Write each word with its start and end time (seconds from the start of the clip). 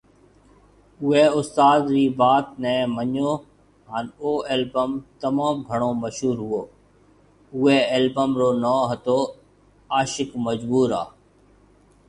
اوئي 1.01 1.25
استاد 1.39 1.79
ري 1.95 2.05
بات 2.19 2.47
ني 2.63 2.75
مڃيو 2.95 3.29
ھان 3.91 4.05
او 4.21 4.31
البم 4.53 4.91
تموم 5.21 5.57
گھڻو 5.69 5.89
مشھور 6.01 6.37
ھوئو 6.43 6.61
اوئي 7.55 7.77
البم 7.95 8.31
رو 8.39 8.49
نون 8.63 8.81
ھتو 8.91 9.17
عاشق 9.93 10.31
مجبور 10.45 10.89
آ 11.01 11.03